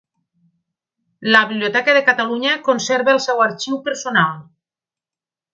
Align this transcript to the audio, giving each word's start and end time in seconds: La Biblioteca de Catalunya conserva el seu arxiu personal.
La 1.35 1.41
Biblioteca 1.51 1.93
de 1.99 2.03
Catalunya 2.09 2.55
conserva 2.71 3.15
el 3.17 3.23
seu 3.29 3.47
arxiu 3.49 3.81
personal. 3.91 4.45